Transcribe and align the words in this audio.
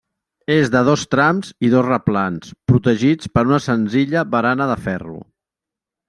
És 0.53 0.69
de 0.75 0.79
dos 0.85 1.01
trams 1.15 1.51
i 1.67 1.69
dos 1.73 1.85
replans, 1.87 2.49
protegits 2.71 3.29
per 3.35 3.43
una 3.49 3.59
senzilla 3.65 4.23
barana 4.37 4.67
de 4.71 4.79
ferro. 4.87 5.19